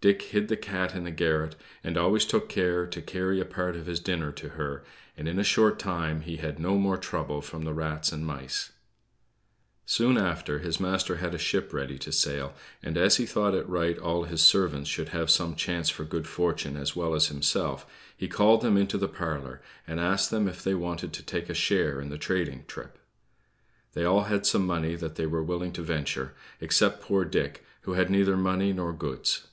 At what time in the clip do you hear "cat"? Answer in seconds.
0.56-0.94